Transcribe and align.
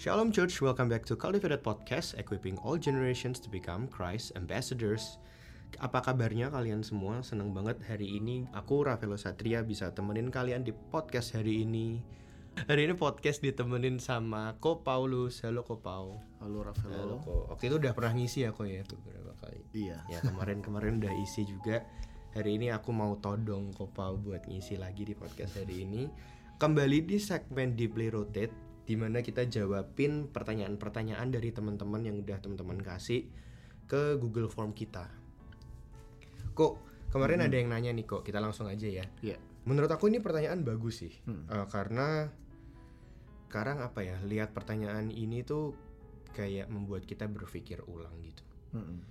Shalom 0.00 0.32
Church, 0.32 0.64
welcome 0.64 0.88
back 0.88 1.04
to 1.04 1.12
Cultivated 1.12 1.60
Podcast, 1.60 2.16
equipping 2.16 2.56
all 2.64 2.80
generations 2.80 3.36
to 3.36 3.52
become 3.52 3.84
Christ 3.84 4.32
ambassadors. 4.32 5.20
Apa 5.76 6.00
kabarnya 6.00 6.48
kalian 6.48 6.80
semua? 6.80 7.20
Senang 7.20 7.52
banget 7.52 7.84
hari 7.84 8.16
ini 8.16 8.48
aku 8.56 8.80
Rafael 8.80 9.12
Satria 9.20 9.60
bisa 9.60 9.92
temenin 9.92 10.32
kalian 10.32 10.64
di 10.64 10.72
podcast 10.72 11.36
hari 11.36 11.68
ini. 11.68 12.00
Hari 12.64 12.88
ini 12.88 12.96
podcast 12.96 13.44
ditemenin 13.44 14.00
sama 14.00 14.56
Ko 14.56 14.80
Paulus. 14.80 15.44
Halo 15.44 15.68
Ko 15.68 15.84
Pau. 15.84 16.16
Halo 16.40 16.64
Rafael. 16.64 16.96
Halo 16.96 17.20
Ko. 17.20 17.52
Waktu 17.52 17.68
itu 17.68 17.76
udah 17.76 17.92
pernah 17.92 18.16
ngisi 18.16 18.48
ya 18.48 18.56
Ko 18.56 18.64
ya 18.64 18.80
beberapa 18.88 19.36
kali. 19.36 19.60
Iya. 19.76 20.00
Ya 20.08 20.24
kemarin-kemarin 20.24 20.96
udah 21.04 21.12
isi 21.20 21.44
juga. 21.44 21.84
Hari 22.32 22.56
ini 22.56 22.72
aku 22.72 22.88
mau 22.96 23.20
todong 23.20 23.76
Ko 23.76 23.92
Pau 23.92 24.16
buat 24.16 24.48
ngisi 24.48 24.80
lagi 24.80 25.04
di 25.04 25.12
podcast 25.12 25.60
hari 25.60 25.84
ini. 25.84 26.08
Kembali 26.56 27.04
di 27.04 27.20
segmen 27.20 27.76
Deeply 27.76 28.08
Rotate 28.08 28.69
di 28.84 28.94
mana 28.98 29.22
kita 29.22 29.46
jawabin 29.46 30.28
pertanyaan-pertanyaan 30.30 31.28
dari 31.30 31.54
teman-teman 31.54 32.02
yang 32.02 32.16
udah 32.20 32.38
teman-teman 32.42 32.80
kasih 32.80 33.28
ke 33.86 34.16
Google 34.18 34.46
Form 34.46 34.70
kita. 34.70 35.10
Kok 36.54 36.72
kemarin 37.10 37.42
ada 37.46 37.56
yang 37.58 37.70
nanya 37.70 37.90
nih 37.90 38.06
kok, 38.06 38.22
kita 38.22 38.38
langsung 38.38 38.66
aja 38.70 38.86
ya. 38.86 39.06
Iya. 39.22 39.38
Menurut 39.66 39.90
aku 39.92 40.08
ini 40.08 40.22
pertanyaan 40.22 40.64
bagus 40.64 41.04
sih, 41.04 41.12
Eh, 41.26 41.66
karena 41.68 42.32
sekarang 43.50 43.82
apa 43.82 44.06
ya, 44.06 44.16
lihat 44.24 44.54
pertanyaan 44.54 45.10
ini 45.10 45.42
tuh 45.42 45.74
kayak 46.32 46.70
membuat 46.70 47.02
kita 47.04 47.26
berpikir 47.26 47.82
ulang 47.90 48.14
gitu. 48.22 48.44
Mm-mm. 48.78 49.02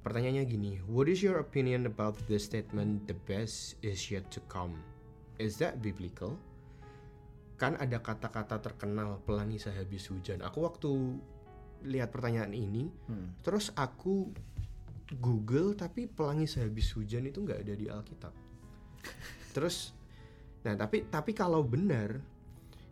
Pertanyaannya 0.00 0.44
gini, 0.48 0.72
what 0.88 1.04
is 1.04 1.20
your 1.20 1.36
opinion 1.36 1.84
about 1.84 2.16
the 2.32 2.40
statement 2.40 3.04
the 3.04 3.18
best 3.28 3.76
is 3.84 4.08
yet 4.08 4.24
to 4.32 4.40
come? 4.48 4.80
Is 5.36 5.60
that 5.60 5.84
biblical? 5.84 6.40
Kan 7.58 7.74
ada 7.74 7.98
kata-kata 7.98 8.62
terkenal 8.62 9.18
pelangi 9.26 9.58
sehabis 9.58 10.08
hujan. 10.14 10.40
Aku 10.46 10.62
waktu 10.62 10.90
lihat 11.82 12.14
pertanyaan 12.14 12.54
ini, 12.54 12.90
terus 13.42 13.74
aku 13.74 14.30
Google 15.18 15.74
tapi 15.74 16.06
pelangi 16.06 16.46
sehabis 16.46 16.94
hujan 16.94 17.26
itu 17.26 17.42
nggak 17.42 17.60
ada 17.66 17.74
di 17.74 17.86
Alkitab. 17.90 18.34
Terus, 19.54 19.90
nah 20.62 20.78
tapi 20.78 21.06
tapi 21.10 21.34
kalau 21.34 21.66
benar 21.66 22.22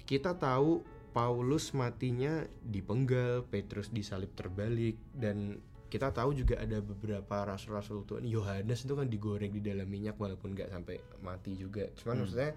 kita 0.07 0.35
tahu 0.35 0.83
Paulus 1.15 1.73
matinya 1.73 2.45
dipenggal, 2.61 3.47
Petrus 3.49 3.89
disalib 3.89 4.37
terbalik, 4.37 5.01
dan 5.17 5.63
kita 5.89 6.13
tahu 6.13 6.35
juga 6.37 6.61
ada 6.61 6.83
beberapa 6.83 7.47
rasul-rasul 7.47 8.05
Tuhan. 8.05 8.27
Yohanes 8.27 8.85
itu 8.85 8.93
kan 8.93 9.09
digoreng 9.09 9.55
di 9.55 9.63
dalam 9.63 9.87
minyak 9.89 10.19
walaupun 10.19 10.53
nggak 10.53 10.69
sampai 10.69 11.01
mati 11.25 11.57
juga. 11.57 11.89
Cuman 11.97 12.27
maksudnya 12.27 12.53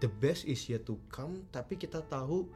the 0.00 0.10
best 0.20 0.44
is 0.44 0.60
yet 0.68 0.84
to 0.84 1.00
come. 1.08 1.48
Tapi 1.48 1.80
kita 1.80 2.04
tahu 2.04 2.48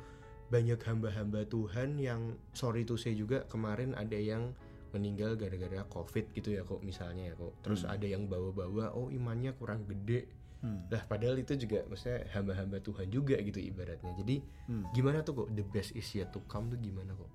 banyak 0.53 0.77
hamba-hamba 0.85 1.49
Tuhan 1.49 1.97
yang 1.97 2.37
sorry 2.53 2.85
to 2.85 3.01
say 3.01 3.17
juga 3.17 3.49
kemarin 3.49 3.97
ada 3.97 4.21
yang 4.21 4.53
meninggal 4.93 5.41
gara-gara 5.41 5.89
covid 5.89 6.29
gitu 6.37 6.53
ya 6.53 6.69
kok 6.69 6.85
misalnya 6.85 7.33
ya 7.33 7.35
kok. 7.35 7.57
Terus 7.65 7.89
ada 7.89 8.05
yang 8.05 8.29
bawa-bawa 8.29 8.93
oh 8.93 9.09
imannya 9.09 9.57
kurang 9.57 9.89
gede. 9.89 10.29
Lah 10.63 11.03
padahal 11.09 11.43
itu 11.43 11.59
juga 11.59 11.83
maksudnya 11.89 12.29
hamba-hamba 12.37 12.79
Tuhan 12.85 13.11
juga 13.11 13.35
gitu 13.41 13.59
ibaratnya. 13.59 14.13
Jadi 14.15 14.45
gimana 14.93 15.25
tuh 15.25 15.43
kok 15.43 15.49
the 15.57 15.65
best 15.65 15.97
is 15.97 16.07
yet 16.13 16.31
to 16.31 16.45
come 16.47 16.69
tuh 16.69 16.79
gimana 16.79 17.17
kok? 17.17 17.31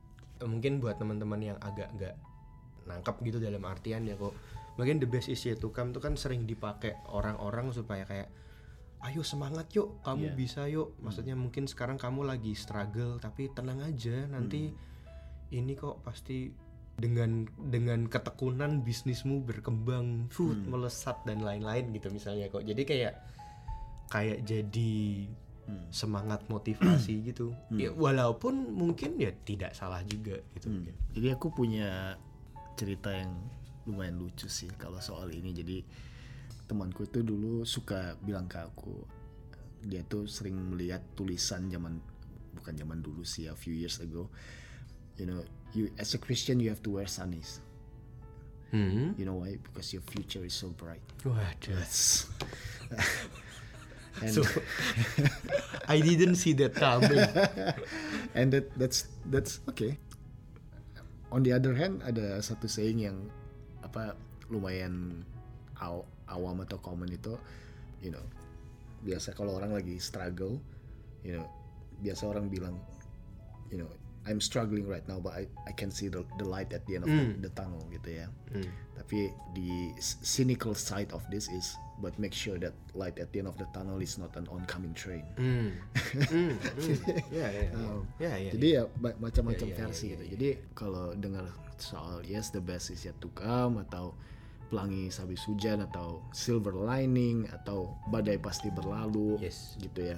Mungkin 0.46 0.78
buat 0.78 1.02
teman-teman 1.02 1.42
yang 1.42 1.58
agak 1.60 1.90
nggak 1.98 2.16
nangkap 2.88 3.20
gitu 3.26 3.42
dalam 3.42 3.66
artian 3.66 4.06
ya 4.06 4.14
kok. 4.16 4.32
Mungkin 4.78 5.02
the 5.02 5.10
best 5.10 5.28
is 5.28 5.42
yet 5.42 5.58
to 5.58 5.74
come 5.74 5.90
tuh 5.90 6.00
kan 6.00 6.14
sering 6.14 6.46
dipakai 6.46 6.94
orang-orang 7.10 7.74
supaya 7.74 8.06
kayak 8.06 8.30
ayo 9.06 9.22
semangat 9.22 9.70
yuk. 9.78 10.02
Kamu 10.02 10.34
bisa 10.34 10.66
yuk. 10.66 10.98
Maksudnya 11.02 11.38
mungkin 11.38 11.70
sekarang 11.70 12.02
kamu 12.02 12.26
lagi 12.26 12.58
struggle 12.58 13.22
tapi 13.22 13.52
tenang 13.54 13.84
aja. 13.86 14.26
Nanti 14.26 14.74
ini 15.54 15.74
kok 15.78 16.02
pasti 16.04 16.50
dengan 16.98 17.46
dengan 17.62 18.10
ketekunan 18.10 18.82
bisnismu 18.82 19.46
berkembang 19.46 20.34
food 20.34 20.66
melesat 20.66 21.22
dan 21.30 21.46
lain-lain 21.46 21.94
gitu 21.94 22.10
misalnya 22.10 22.50
kok. 22.50 22.66
Jadi 22.66 22.82
kayak 22.84 23.14
kayak 24.10 24.42
jadi 24.48 25.28
semangat 25.92 26.48
motivasi 26.50 27.28
gitu. 27.28 27.54
Ya 27.76 27.94
walaupun 27.94 28.74
mungkin 28.74 29.20
ya 29.20 29.30
tidak 29.46 29.76
salah 29.78 30.02
juga 30.08 30.42
gitu 30.58 30.74
mungkin. 30.74 30.96
Jadi 31.14 31.28
aku 31.38 31.54
punya 31.54 32.18
cerita 32.80 33.14
yang 33.14 33.36
lumayan 33.86 34.18
lucu 34.20 34.50
sih 34.50 34.72
kalau 34.80 34.98
soal 34.98 35.30
ini. 35.30 35.54
Jadi 35.54 35.78
temanku 36.68 37.08
itu 37.08 37.24
dulu 37.24 37.64
suka 37.64 38.20
bilang 38.22 38.46
ke 38.52 38.60
aku, 38.60 39.08
dia 39.88 40.04
tuh 40.06 40.28
sering 40.28 40.60
melihat 40.76 41.00
tulisan 41.16 41.72
zaman 41.72 41.98
bukan 42.60 42.74
zaman 42.76 43.00
dulu 43.00 43.24
sih, 43.24 43.48
a 43.48 43.56
few 43.56 43.74
years 43.74 44.04
ago. 44.04 44.28
You 45.18 45.26
know, 45.26 45.40
you 45.74 45.90
as 45.98 46.14
a 46.14 46.20
Christian 46.22 46.60
you 46.60 46.70
have 46.70 46.84
to 46.86 46.92
wear 46.94 47.08
sunnies. 47.10 47.64
Hmm. 48.70 49.16
You 49.16 49.24
know 49.24 49.40
why? 49.40 49.56
Because 49.64 49.96
your 49.96 50.04
future 50.12 50.44
is 50.44 50.54
so 50.54 50.76
bright. 50.76 51.02
Waduh. 51.24 51.80
And 54.22 54.34
So, 54.34 54.42
I 55.88 56.02
didn't 56.02 56.42
see 56.42 56.54
that 56.58 56.74
coming. 56.74 57.22
and 58.38 58.50
that 58.50 58.74
that's 58.74 59.06
that's 59.30 59.62
okay. 59.70 60.02
On 61.30 61.46
the 61.46 61.54
other 61.54 61.78
hand, 61.78 62.02
ada 62.02 62.42
satu 62.42 62.66
saying 62.66 63.04
yang 63.04 63.30
apa 63.86 64.18
lumayan 64.50 65.22
aw, 65.80 66.02
awam 66.28 66.62
atau 66.64 66.78
common 66.82 67.10
itu, 67.10 67.34
you 68.02 68.10
know, 68.10 68.24
biasa 69.04 69.32
kalau 69.32 69.56
orang 69.58 69.74
lagi 69.74 69.98
struggle, 70.02 70.58
you 71.22 71.38
know, 71.38 71.46
biasa 72.02 72.26
orang 72.28 72.50
bilang, 72.50 72.76
you 73.70 73.78
know, 73.78 73.90
I'm 74.28 74.44
struggling 74.44 74.84
right 74.84 75.08
now, 75.08 75.24
but 75.24 75.40
I 75.40 75.48
I 75.64 75.72
can 75.72 75.88
see 75.88 76.12
the 76.12 76.28
the 76.36 76.44
light 76.44 76.76
at 76.76 76.84
the 76.84 77.00
end 77.00 77.08
of 77.08 77.12
the, 77.16 77.48
the 77.48 77.52
tunnel 77.56 77.80
gitu 77.96 78.20
ya. 78.20 78.28
Tapi 79.00 79.32
the 79.56 79.96
cynical 80.04 80.76
side 80.76 81.08
of 81.16 81.24
this 81.32 81.48
is, 81.48 81.80
but 82.04 82.12
make 82.20 82.36
sure 82.36 82.60
that 82.60 82.76
light 82.92 83.16
at 83.24 83.32
the 83.32 83.40
end 83.40 83.48
of 83.48 83.56
the 83.56 83.64
tunnel 83.72 84.04
is 84.04 84.20
not 84.20 84.36
an 84.36 84.44
oncoming 84.52 84.92
train. 84.92 85.24
Hmm. 85.40 85.80
Hmm, 86.28 86.60
hmm. 86.60 86.92
Ya, 87.32 87.48
ya, 87.48 87.64
ya. 87.72 87.80
Ya, 88.20 88.34
ya, 88.36 88.52
Jadi 88.52 88.68
ya 88.76 88.84
ba- 89.00 89.16
macam-macam 89.16 89.64
Iya, 89.64 89.72
iya, 89.72 89.80
versi 89.80 90.04
iya, 90.04 90.12
gitu. 90.20 90.24
Jadi 90.36 90.50
kalau 90.76 91.16
dengar 91.16 91.48
soal 91.80 92.20
yes 92.28 92.52
the 92.52 92.60
best 92.60 92.92
is 92.92 93.08
yet 93.08 93.16
to 93.24 93.32
come 93.32 93.80
atau 93.80 94.12
pelangi 94.68 95.08
habis 95.10 95.44
hujan 95.46 95.82
atau 95.82 96.22
silver 96.32 96.76
lining 96.76 97.48
atau 97.50 97.96
badai 98.08 98.36
pasti 98.38 98.68
berlalu 98.70 99.40
Yes. 99.40 99.76
gitu 99.80 100.14
ya. 100.14 100.18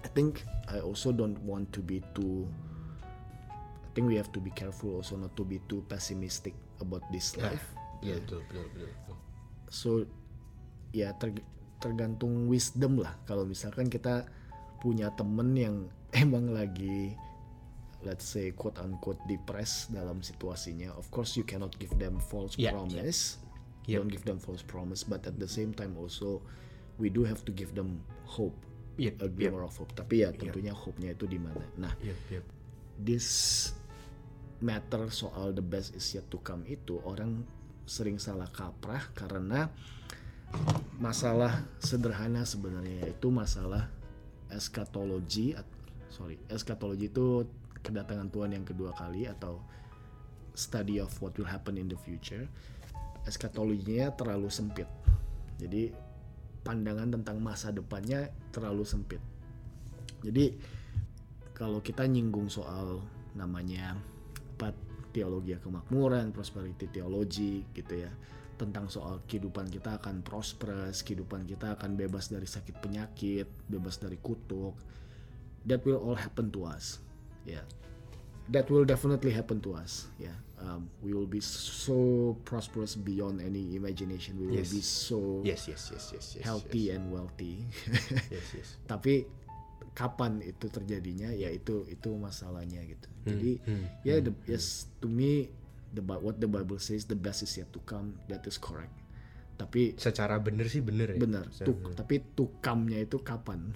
I 0.00 0.08
think 0.10 0.42
I 0.66 0.80
also 0.80 1.12
don't 1.12 1.36
want 1.44 1.70
to 1.76 1.80
be 1.80 2.00
too 2.12 2.48
I 3.84 3.88
think 3.92 4.06
we 4.06 4.14
have 4.16 4.30
to 4.32 4.40
be 4.40 4.50
careful 4.50 5.02
also 5.02 5.18
not 5.18 5.34
to 5.34 5.42
be 5.42 5.58
too 5.66 5.82
pessimistic 5.86 6.54
about 6.78 7.02
this 7.10 7.34
life. 7.36 7.62
Betul, 8.00 8.22
betul, 8.22 8.40
betul, 8.46 8.64
betul, 8.70 8.88
betul. 8.88 9.16
So 9.68 9.88
ya 10.90 11.10
ter- 11.18 11.44
tergantung 11.78 12.46
wisdom 12.46 13.02
lah. 13.02 13.18
Kalau 13.26 13.42
misalkan 13.42 13.90
kita 13.90 14.24
punya 14.78 15.10
temen 15.14 15.52
yang 15.54 15.76
emang 16.16 16.50
lagi 16.50 17.14
let's 18.00 18.24
say 18.24 18.48
quote 18.56 18.80
unquote 18.80 19.20
depressed 19.28 19.92
dalam 19.92 20.24
situasinya, 20.24 20.88
of 20.96 21.04
course 21.12 21.36
you 21.36 21.44
cannot 21.44 21.76
give 21.76 21.92
them 22.00 22.16
false 22.16 22.56
Yeah, 22.56 22.72
promise. 22.72 23.36
Yep. 23.90 23.98
Don't 23.98 24.12
give 24.12 24.22
them 24.24 24.38
false 24.38 24.62
promise, 24.62 25.02
but 25.02 25.26
at 25.26 25.36
the 25.36 25.50
same 25.50 25.74
time 25.74 25.98
also 25.98 26.38
we 26.96 27.10
do 27.10 27.26
have 27.26 27.42
to 27.44 27.52
give 27.52 27.74
them 27.74 27.98
hope. 28.24 28.54
Yep, 29.00 29.14
a 29.24 29.28
glimmer 29.28 29.64
of 29.64 29.74
hope. 29.74 29.90
Tapi 29.96 30.22
ya 30.22 30.30
tentunya 30.30 30.70
hope-nya 30.70 31.16
itu 31.16 31.24
di 31.24 31.40
mana. 31.40 31.64
Nah, 31.80 31.92
Yep, 32.04 32.18
yep. 32.30 32.44
this 33.00 33.28
matter 34.60 35.08
soal 35.08 35.56
the 35.56 35.64
best 35.64 35.96
is 35.96 36.04
yet 36.12 36.28
to 36.28 36.36
come 36.44 36.62
itu 36.68 37.00
orang 37.02 37.48
sering 37.88 38.20
salah 38.20 38.44
kaprah 38.52 39.08
karena 39.16 39.72
masalah 41.00 41.64
sederhana 41.80 42.44
sebenarnya 42.44 43.08
yaitu 43.08 43.32
masalah 43.32 43.88
eskatologi 44.52 45.56
at- 45.56 45.78
sorry 46.12 46.36
eskatologi 46.52 47.08
itu 47.08 47.48
kedatangan 47.80 48.28
Tuhan 48.28 48.52
yang 48.52 48.66
kedua 48.68 48.92
kali 48.92 49.24
atau 49.24 49.64
study 50.52 51.00
of 51.00 51.08
what 51.24 51.32
will 51.40 51.48
happen 51.48 51.80
in 51.80 51.88
the 51.88 51.96
future 51.96 52.44
eskatologinya 53.24 54.12
terlalu 54.14 54.48
sempit 54.48 54.86
jadi 55.60 55.92
pandangan 56.60 57.16
tentang 57.20 57.40
masa 57.40 57.72
depannya 57.72 58.28
terlalu 58.52 58.84
sempit 58.84 59.20
jadi 60.20 60.52
kalau 61.56 61.84
kita 61.84 62.08
nyinggung 62.08 62.48
soal 62.48 63.04
namanya 63.36 63.96
apa 64.56 64.72
teologi 65.12 65.56
kemakmuran, 65.56 66.32
prosperity 66.32 66.88
theology 66.88 67.64
gitu 67.76 68.04
ya. 68.04 68.12
Tentang 68.60 68.92
soal 68.92 69.24
kehidupan 69.24 69.72
kita 69.72 69.96
akan 70.00 70.20
prosperous, 70.20 71.00
kehidupan 71.00 71.48
kita 71.48 71.80
akan 71.80 71.96
bebas 71.96 72.28
dari 72.28 72.44
sakit 72.44 72.76
penyakit, 72.80 73.48
bebas 73.68 73.96
dari 73.96 74.20
kutuk. 74.20 74.76
That 75.64 75.84
will 75.84 76.00
all 76.00 76.16
happen 76.16 76.52
to 76.52 76.68
us. 76.68 77.00
Ya. 77.44 77.64
That 78.50 78.66
will 78.68 78.84
definitely 78.84 79.30
happen 79.30 79.62
to 79.62 79.78
us. 79.78 80.10
Ya. 80.18 80.34
Um, 80.60 80.90
we 81.00 81.16
will 81.16 81.30
be 81.30 81.40
so 81.40 82.36
prosperous 82.44 82.92
beyond 82.92 83.40
any 83.40 83.72
imagination. 83.72 84.36
We 84.36 84.52
will 84.52 84.60
Yes. 84.60 84.74
be 84.74 84.82
so 84.82 85.40
Yes, 85.40 85.64
yes, 85.64 85.88
yes, 85.88 86.04
yes, 86.12 86.26
yes. 86.36 86.44
healthy 86.44 86.90
and 86.90 87.08
wealthy. 87.08 87.64
Yes, 88.28 88.46
yes. 88.52 88.68
Tapi 88.90 89.24
kapan 89.90 90.38
itu 90.44 90.70
terjadinya 90.70 91.32
ya 91.32 91.50
itu 91.50 91.82
itu 91.90 92.14
masalahnya 92.14 92.78
gitu 92.86 93.08
Hmm, 93.20 93.26
jadi 93.26 93.50
hmm, 93.66 93.84
ya 94.06 94.14
the, 94.22 94.32
yes 94.46 94.86
to 95.02 95.10
me 95.10 95.50
the 95.90 95.98
what 96.00 96.38
the 96.38 96.46
Bible 96.46 96.78
says 96.78 97.04
the 97.04 97.18
best 97.18 97.42
is 97.42 97.52
yet 97.58 97.68
to 97.74 97.82
come 97.84 98.14
that 98.30 98.40
is 98.46 98.54
correct 98.56 98.94
tapi 99.58 99.98
secara 99.98 100.38
bener 100.40 100.70
sih 100.70 100.80
bener 100.80 101.12
ya 101.12 101.20
benar 101.20 101.44
Secara 101.52 101.68
to, 101.68 101.92
tapi 101.92 102.22
to 102.32 102.48
come-nya 102.64 103.02
itu 103.02 103.18
kapan 103.20 103.74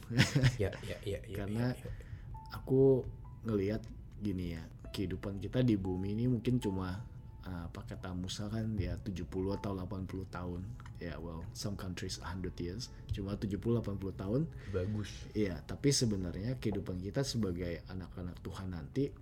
ya 0.57 0.71
ya 0.87 0.97
ya 1.05 1.19
ya 1.27 1.35
Karena 1.45 1.75
ya, 1.77 1.83
ya. 1.83 1.91
aku 2.57 3.05
ngelihat 3.45 3.83
gini 4.25 4.57
ya 4.57 4.63
kehidupan 4.89 5.37
kita 5.37 5.61
di 5.61 5.77
bumi 5.77 6.17
ini 6.17 6.25
mungkin 6.27 6.57
cuma 6.57 7.05
uh, 7.45 7.69
apa 7.69 7.85
kata 7.85 8.17
Musa 8.17 8.49
kan 8.49 8.73
ya 8.81 8.97
70 8.97 9.29
atau 9.29 9.77
80 9.77 10.09
tahun 10.33 10.65
ya 10.97 11.21
well 11.21 11.45
some 11.53 11.77
countries 11.77 12.17
100 12.23 12.55
years 12.65 12.89
cuma 13.13 13.37
70 13.37 13.61
80 13.61 14.01
tahun 14.17 14.49
bagus 14.73 15.11
Iya, 15.37 15.61
tapi 15.67 15.93
sebenarnya 15.93 16.57
kehidupan 16.57 17.03
kita 17.03 17.21
sebagai 17.21 17.85
anak-anak 17.91 18.41
Tuhan 18.41 18.73
nanti 18.73 19.13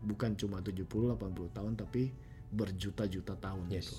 bukan 0.00 0.38
cuma 0.38 0.62
70 0.62 0.86
80 0.86 1.18
tahun 1.52 1.72
tapi 1.76 2.14
berjuta-juta 2.48 3.34
tahun 3.36 3.66
Yes. 3.68 3.90
gitu. 3.90 3.94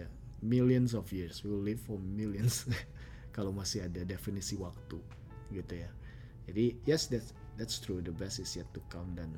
Ya, 0.00 0.06
millions 0.40 0.96
of 0.96 1.06
years. 1.12 1.44
We 1.44 1.52
will 1.52 1.62
live 1.62 1.82
for 1.84 2.00
millions 2.00 2.64
kalau 3.36 3.52
masih 3.52 3.84
ada 3.86 4.02
definisi 4.02 4.56
waktu 4.56 4.98
gitu 5.52 5.74
ya. 5.76 5.90
Jadi, 6.48 6.80
yes 6.88 7.06
that's 7.06 7.36
that's 7.54 7.76
true. 7.78 8.00
The 8.00 8.10
best 8.10 8.40
is 8.40 8.56
yet 8.56 8.66
to 8.72 8.80
come 8.88 9.12
dan 9.14 9.30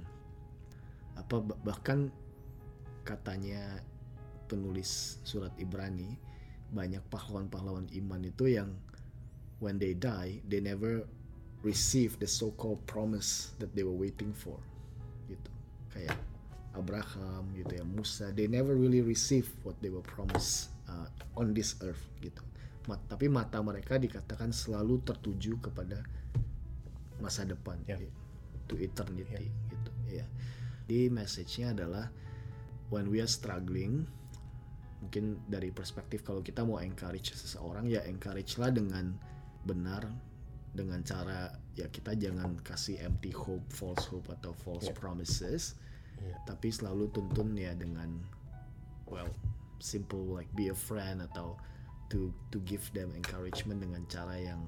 apa 1.17 1.41
bah- 1.41 1.61
bahkan 1.63 2.09
katanya 3.03 3.83
penulis 4.47 5.19
surat 5.27 5.51
Ibrani 5.59 6.15
banyak 6.73 7.03
pahlawan-pahlawan 7.13 7.89
iman 7.93 8.23
itu 8.25 8.57
yang 8.57 8.71
when 9.61 9.77
they 9.77 9.93
die 9.93 10.41
they 10.49 10.59
never 10.63 11.05
receive 11.63 12.17
the 12.19 12.27
so-called 12.27 12.81
promise 12.89 13.55
that 13.63 13.71
they 13.77 13.85
were 13.87 13.95
waiting 13.95 14.33
for 14.35 14.59
gitu. 15.29 15.51
Kayak 15.93 16.19
Abraham 16.73 17.53
gitu 17.53 17.77
ya 17.79 17.85
Musa 17.85 18.33
they 18.33 18.49
never 18.49 18.73
really 18.73 19.05
receive 19.05 19.47
what 19.63 19.77
they 19.85 19.93
were 19.93 20.05
promised 20.05 20.73
uh, 20.89 21.07
on 21.37 21.53
this 21.53 21.77
earth 21.85 22.03
gitu. 22.25 22.41
Ma- 22.91 22.99
tapi 23.07 23.29
mata 23.31 23.61
mereka 23.63 24.01
dikatakan 24.01 24.51
selalu 24.51 24.99
tertuju 25.07 25.61
kepada 25.63 26.03
masa 27.23 27.47
depan 27.47 27.79
Ya. 27.87 27.95
to 28.67 28.75
eternity 28.81 29.47
gitu 29.71 29.91
ya 30.11 30.27
di 30.89 31.09
message-nya 31.09 31.73
adalah 31.73 32.11
when 32.93 33.09
we 33.09 33.19
are 33.23 33.31
struggling 33.31 34.05
mungkin 35.03 35.41
dari 35.51 35.75
perspektif 35.75 36.23
kalau 36.23 36.45
kita 36.47 36.63
mau 36.63 36.79
encourage 36.79 37.35
seseorang 37.35 37.91
ya 37.91 38.07
encourage 38.07 38.55
lah 38.59 38.71
dengan 38.71 39.19
benar 39.67 40.07
dengan 40.73 41.03
cara 41.03 41.53
ya 41.77 41.91
kita 41.91 42.17
jangan 42.17 42.57
kasih 42.65 42.97
empty 43.03 43.29
hope, 43.35 43.65
false 43.69 44.09
hope 44.09 44.31
atau 44.33 44.57
false 44.57 44.89
Ya. 44.89 44.97
promises, 44.97 45.77
Ya. 46.23 46.33
tapi 46.49 46.73
selalu 46.73 47.13
tuntun 47.13 47.53
ya 47.59 47.75
dengan 47.77 48.23
well 49.11 49.29
simple 49.83 50.23
like 50.33 50.49
be 50.57 50.71
a 50.73 50.77
friend 50.77 51.21
atau 51.21 51.59
to 52.09 52.31
to 52.55 52.63
give 52.65 52.85
them 52.97 53.11
encouragement 53.13 53.83
dengan 53.85 54.01
cara 54.09 54.39
yang 54.39 54.63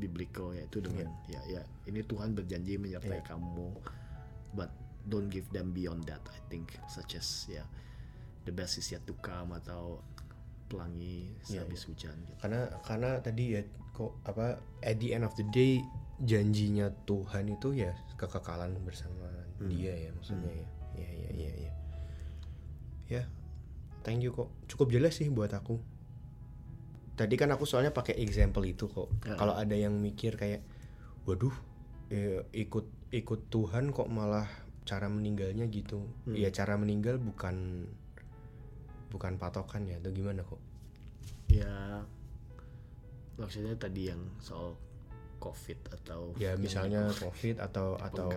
biblical 0.00 0.56
yaitu 0.56 0.80
dengan 0.80 1.12
ya 1.28 1.40
ya 1.50 1.60
ini 1.84 2.00
Tuhan 2.00 2.32
berjanji 2.32 2.80
menyertai 2.80 3.20
Ya. 3.20 3.26
kamu, 3.26 3.76
but 4.56 4.72
don't 5.06 5.28
give 5.28 5.48
them 5.50 5.70
beyond 5.70 6.04
that 6.04 6.20
I 6.28 6.40
think 6.48 6.74
such 6.86 7.14
as 7.14 7.46
ya 7.46 7.64
the 8.42 8.52
best 8.52 8.76
is 8.76 8.88
yet 8.88 9.04
to 9.04 9.14
come 9.20 9.52
atau 9.54 10.00
pelangi 10.66 11.34
Ya, 11.46 11.64
sehabis 11.66 11.84
hujan 11.84 12.14
gitu. 12.24 12.36
karena 12.38 12.70
karena 12.86 13.18
tadi 13.18 13.58
ya 13.58 13.62
kok 13.90 14.16
apa 14.22 14.58
at 14.80 14.96
the 14.98 15.12
end 15.12 15.26
of 15.26 15.34
the 15.34 15.44
day 15.50 15.82
janjinya 16.20 16.92
Tuhan 17.04 17.50
itu 17.50 17.74
ya 17.74 17.90
kekekalan 18.16 18.76
bersama 18.84 19.28
dia 19.60 19.92
ya 19.92 20.10
maksudnya 20.12 20.52
ya. 20.52 20.68
Ya 20.96 21.10
ya 21.10 21.30
ya 21.32 21.52
ya. 21.54 21.72
Ya 23.08 23.22
thank 24.00 24.20
you 24.20 24.32
kok. 24.32 24.48
Cukup 24.66 24.88
jelas 24.88 25.16
sih 25.16 25.28
buat 25.28 25.50
aku. 25.50 25.76
Tadi 27.16 27.34
kan 27.36 27.52
aku 27.52 27.68
soalnya 27.68 27.92
pakai 27.92 28.16
example 28.16 28.64
itu 28.64 28.88
kok. 28.88 29.12
Ya. 29.28 29.36
kalau 29.36 29.52
ada 29.52 29.76
yang 29.76 29.92
mikir 30.00 30.40
kayak 30.40 30.64
waduh 31.28 31.52
eh, 32.08 32.40
ikut 32.56 32.88
ikut 33.12 33.40
Tuhan 33.52 33.92
kok 33.92 34.08
malah 34.08 34.48
cara 34.90 35.06
meninggalnya 35.06 35.70
gitu. 35.70 36.02
Ya 36.26 36.50
cara 36.50 36.74
meninggal 36.74 37.22
bukan 37.22 37.86
bukan 39.14 39.38
patokan 39.38 39.86
ya 39.86 40.02
atau 40.02 40.10
gimana 40.10 40.42
kok? 40.42 40.58
Ya 41.46 42.02
maksudnya 43.38 43.78
tadi 43.78 44.10
yang 44.10 44.20
soal 44.42 44.74
covid 45.40 45.78
atau 45.88 46.36
ya 46.36 46.58
misalnya 46.58 47.08
covid 47.22 47.62
atau 47.62 47.96
atau 47.96 48.28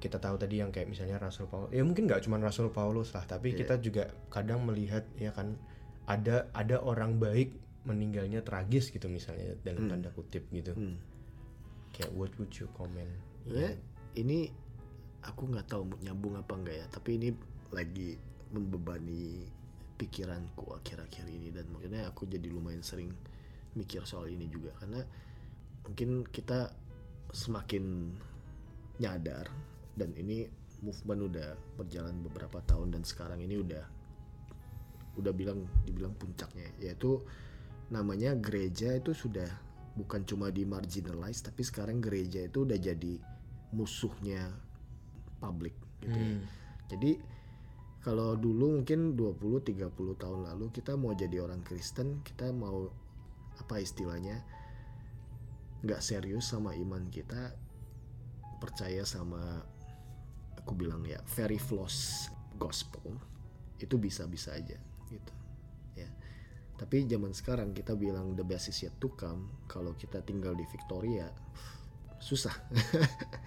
kita 0.00 0.16
tahu 0.16 0.40
tadi 0.40 0.64
yang 0.64 0.72
kayak 0.72 0.88
misalnya 0.88 1.20
Rasul 1.20 1.46
Paulus. 1.50 1.70
Ya 1.76 1.84
mungkin 1.84 2.08
nggak 2.08 2.24
cuma 2.24 2.40
Rasul 2.40 2.72
Paulus 2.72 3.12
lah 3.12 3.26
tapi 3.28 3.52
kita 3.52 3.76
juga 3.82 4.08
kadang 4.32 4.64
melihat 4.64 5.04
ya 5.20 5.34
kan 5.34 5.58
ada 6.08 6.48
ada 6.56 6.80
orang 6.80 7.20
baik 7.20 7.52
meninggalnya 7.84 8.40
tragis 8.40 8.88
gitu 8.88 9.08
misalnya 9.12 9.56
dalam 9.60 9.88
tanda 9.88 10.10
kutip 10.12 10.48
gitu. 10.52 10.72
Hmm. 10.72 10.96
kayak 11.90 12.14
what 12.14 12.30
would 12.38 12.54
you 12.54 12.70
comment? 12.78 13.10
Ya, 13.50 13.74
ini 14.14 14.54
aku 15.24 15.52
nggak 15.52 15.68
tahu 15.68 15.84
nyambung 16.00 16.36
apa 16.36 16.52
enggak 16.56 16.76
ya 16.80 16.86
tapi 16.88 17.20
ini 17.20 17.28
lagi 17.70 18.16
membebani 18.50 19.46
pikiranku 20.00 20.72
akhir-akhir 20.80 21.28
ini 21.28 21.52
dan 21.52 21.68
makanya 21.70 22.08
aku 22.08 22.24
jadi 22.24 22.48
lumayan 22.48 22.80
sering 22.80 23.12
mikir 23.76 24.02
soal 24.08 24.26
ini 24.26 24.48
juga 24.48 24.72
karena 24.80 25.04
mungkin 25.84 26.24
kita 26.26 26.72
semakin 27.30 28.10
nyadar 28.98 29.46
dan 29.94 30.10
ini 30.16 30.48
movement 30.80 31.30
udah 31.30 31.48
berjalan 31.76 32.16
beberapa 32.24 32.64
tahun 32.64 32.96
dan 32.96 33.02
sekarang 33.04 33.44
ini 33.44 33.60
udah 33.60 33.84
udah 35.20 35.32
bilang 35.36 35.68
dibilang 35.84 36.16
puncaknya 36.16 36.72
yaitu 36.80 37.20
namanya 37.92 38.32
gereja 38.38 38.96
itu 38.96 39.12
sudah 39.12 39.46
bukan 39.98 40.24
cuma 40.24 40.48
di 40.48 40.64
marginalize 40.64 41.44
tapi 41.44 41.60
sekarang 41.60 42.00
gereja 42.00 42.46
itu 42.46 42.64
udah 42.64 42.78
jadi 42.78 43.20
musuhnya 43.74 44.48
publik 45.40 45.74
gitu 46.04 46.14
ya. 46.14 46.28
Hmm. 46.36 46.44
Jadi 46.92 47.12
kalau 48.00 48.36
dulu 48.36 48.80
mungkin 48.80 49.16
20 49.16 49.60
30 49.64 49.92
tahun 50.16 50.40
lalu 50.52 50.72
kita 50.72 50.96
mau 50.96 51.12
jadi 51.16 51.40
orang 51.40 51.64
Kristen, 51.64 52.20
kita 52.24 52.52
mau 52.52 52.88
apa 53.60 53.76
istilahnya 53.76 54.40
nggak 55.80 56.00
serius 56.04 56.52
sama 56.52 56.76
iman 56.76 57.08
kita, 57.08 57.56
percaya 58.60 59.04
sama 59.08 59.64
aku 60.60 60.76
bilang 60.76 61.00
ya 61.08 61.18
very 61.32 61.56
floss 61.56 62.28
gospel 62.60 63.16
itu 63.80 63.96
bisa-bisa 63.96 64.52
aja 64.52 64.76
gitu 65.08 65.34
ya 65.96 66.06
tapi 66.76 67.08
zaman 67.08 67.32
sekarang 67.32 67.72
kita 67.72 67.96
bilang 67.96 68.36
the 68.36 68.44
best 68.44 68.68
is 68.68 68.84
yet 68.84 68.92
to 69.00 69.08
come 69.16 69.48
kalau 69.64 69.96
kita 69.96 70.20
tinggal 70.20 70.52
di 70.52 70.68
Victoria 70.68 71.32
susah 72.20 72.52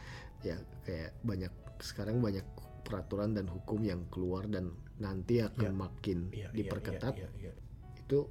ya 0.43 0.57
kayak 0.83 1.15
banyak 1.23 1.51
sekarang 1.79 2.19
banyak 2.19 2.43
peraturan 2.83 3.31
dan 3.33 3.47
hukum 3.47 3.79
yang 3.81 4.03
keluar 4.11 4.43
dan 4.45 4.75
nanti 4.99 5.39
akan 5.39 5.71
Ya. 5.71 5.73
makin 5.73 6.19
Iya, 6.29 6.47
iya, 6.47 6.47
diperketat 6.53 7.13
iya, 7.15 7.29
iya, 7.39 7.51
iya. 7.51 7.53
itu 7.97 8.27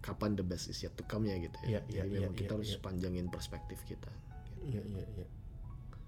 kapan 0.00 0.34
the 0.34 0.42
best 0.42 0.72
is 0.72 0.80
yet 0.80 0.94
to 0.96 1.04
come 1.04 1.28
ya 1.28 1.36
gitu 1.36 1.56
ya 1.64 1.80
iya, 1.86 2.02
jadi 2.02 2.08
iya, 2.08 2.18
memang 2.24 2.34
kita 2.34 2.52
iya, 2.52 2.56
harus 2.58 2.72
iya. 2.72 2.80
panjangin 2.80 3.26
perspektif 3.28 3.78
kita 3.84 4.10
Iya 4.66 4.82
iya 4.82 5.04
iya. 5.14 5.26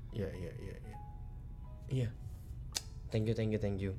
Iya 0.08 0.28
iya 0.34 0.52
iya 0.58 0.74
iya. 0.82 0.96
Iya. 1.88 2.08
Thank 3.08 3.30
you 3.30 3.34
thank 3.38 3.52
you 3.54 3.60
thank 3.60 3.78
you. 3.78 3.92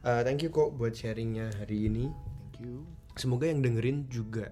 Uh, 0.00 0.24
thank 0.24 0.40
you 0.40 0.48
kok 0.48 0.72
buat 0.74 0.94
sharingnya 0.94 1.52
hari 1.54 1.86
ini. 1.86 2.08
thank 2.08 2.64
you 2.64 2.86
Semoga 3.14 3.46
yang 3.46 3.60
dengerin 3.60 4.08
juga 4.08 4.50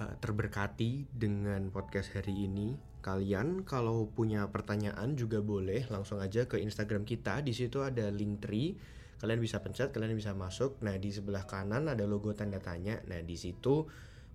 uh, 0.00 0.14
terberkati 0.18 1.06
dengan 1.12 1.68
podcast 1.68 2.10
hari 2.16 2.46
ini. 2.48 2.74
Kalian 2.98 3.62
kalau 3.62 4.10
punya 4.10 4.50
pertanyaan 4.50 5.14
juga 5.14 5.38
boleh 5.38 5.86
langsung 5.88 6.18
aja 6.18 6.44
ke 6.50 6.58
Instagram 6.58 7.06
kita. 7.06 7.40
Di 7.40 7.54
situ 7.54 7.80
ada 7.80 8.10
link 8.10 8.42
tree. 8.42 8.74
Kalian 9.18 9.42
bisa 9.42 9.58
pencet, 9.58 9.90
kalian 9.90 10.14
bisa 10.14 10.34
masuk. 10.34 10.78
Nah, 10.82 10.94
di 10.94 11.10
sebelah 11.10 11.42
kanan 11.46 11.90
ada 11.90 12.06
logo 12.06 12.30
tanda 12.34 12.62
tanya. 12.62 13.02
Nah, 13.10 13.18
di 13.22 13.34
situ 13.34 13.86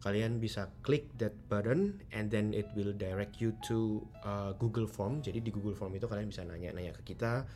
kalian 0.04 0.36
bisa 0.44 0.68
klik 0.84 1.08
that 1.16 1.32
button 1.48 1.96
and 2.12 2.28
then 2.28 2.52
it 2.52 2.68
will 2.76 2.92
direct 2.92 3.40
you 3.40 3.56
to 3.64 4.04
uh, 4.28 4.52
Google 4.60 4.84
Form. 4.88 5.24
Jadi 5.24 5.40
di 5.40 5.52
Google 5.56 5.80
Form 5.80 5.96
itu 5.96 6.12
kalian 6.12 6.28
bisa 6.28 6.44
nanya-nanya 6.44 6.92
ke 7.00 7.16
kita. 7.16 7.48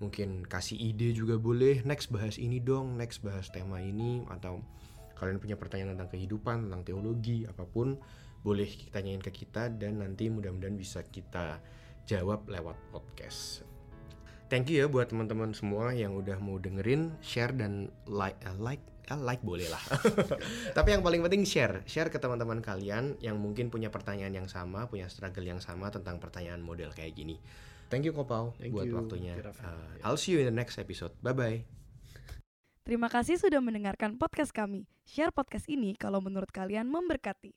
Mungkin 0.00 0.48
kasih 0.48 0.80
ide 0.80 1.12
juga 1.12 1.36
boleh. 1.36 1.84
Next 1.84 2.08
bahas 2.08 2.40
ini 2.40 2.64
dong, 2.64 2.96
next 2.96 3.20
bahas 3.20 3.52
tema 3.52 3.84
ini 3.84 4.24
atau 4.32 4.64
kalian 5.20 5.38
punya 5.38 5.54
pertanyaan 5.60 5.94
tentang 5.94 6.10
kehidupan, 6.10 6.66
tentang 6.66 6.82
teologi, 6.82 7.44
apa 7.44 7.62
pun 7.68 8.00
boleh 8.42 8.68
tanyain 8.90 9.22
ke 9.22 9.30
kita 9.30 9.70
dan 9.70 10.02
nanti 10.02 10.26
mudah-mudahan 10.26 10.74
bisa 10.74 11.02
kita 11.06 11.62
jawab 12.06 12.46
lewat 12.50 12.74
podcast. 12.90 13.62
Thank 14.52 14.68
you 14.68 14.84
ya 14.84 14.86
buat 14.90 15.08
teman-teman 15.08 15.56
semua 15.56 15.96
yang 15.96 16.12
udah 16.12 16.36
mau 16.36 16.60
dengerin, 16.60 17.16
share 17.24 17.56
dan 17.56 17.88
like, 18.04 18.36
eh, 18.44 18.52
like, 18.60 18.84
ya 19.08 19.16
like 19.16 19.40
boleh 19.40 19.64
lah. 19.72 19.80
Tapi 20.76 20.92
yang 20.92 21.00
paling 21.00 21.24
penting 21.24 21.48
share, 21.48 21.80
share 21.88 22.12
ke 22.12 22.20
teman-teman 22.20 22.60
kalian 22.60 23.16
yang 23.24 23.40
mungkin 23.40 23.72
punya 23.72 23.88
pertanyaan 23.88 24.44
yang 24.44 24.48
sama, 24.52 24.84
punya 24.92 25.08
struggle 25.08 25.46
yang 25.46 25.62
sama 25.62 25.88
tentang 25.88 26.20
pertanyaan 26.20 26.60
model 26.60 26.92
kayak 26.92 27.16
gini. 27.16 27.40
Thank 27.88 28.04
you 28.04 28.12
Kopau 28.12 28.52
Thank 28.60 28.76
buat 28.76 28.88
you, 28.88 28.96
waktunya. 28.96 29.40
Uh, 29.40 30.04
I'll 30.04 30.20
see 30.20 30.36
you 30.36 30.44
in 30.44 30.48
the 30.48 30.56
next 30.56 30.76
episode. 30.76 31.16
Bye 31.24 31.32
bye. 31.32 31.60
Terima 32.84 33.08
kasih 33.08 33.40
sudah 33.40 33.62
mendengarkan 33.64 34.20
podcast 34.20 34.52
kami. 34.52 34.84
Share 35.08 35.32
podcast 35.32 35.64
ini 35.70 35.96
kalau 35.96 36.20
menurut 36.20 36.52
kalian 36.52 36.92
memberkati. 36.92 37.56